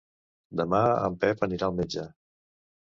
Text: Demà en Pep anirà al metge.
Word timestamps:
Demà 0.61 0.79
en 1.09 1.19
Pep 1.25 1.45
anirà 1.51 1.71
al 1.71 1.79
metge. 1.83 2.09